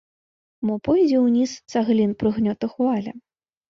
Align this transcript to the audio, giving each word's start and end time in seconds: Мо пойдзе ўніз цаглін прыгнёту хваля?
Мо 0.69 0.75
пойдзе 0.89 1.17
ўніз 1.27 1.51
цаглін 1.71 2.19
прыгнёту 2.21 2.75
хваля? 2.77 3.19